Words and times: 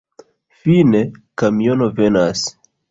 Fine, 0.61 1.03
kamiono 1.43 1.93
venas. 2.01 2.49